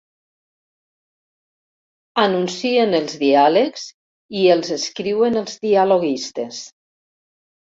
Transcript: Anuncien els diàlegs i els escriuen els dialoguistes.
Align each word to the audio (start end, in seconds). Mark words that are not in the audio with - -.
Anuncien 2.23 2.97
els 3.01 3.19
diàlegs 3.25 3.85
i 4.41 4.47
els 4.55 4.73
escriuen 4.79 5.41
els 5.43 5.63
dialoguistes. 5.67 6.65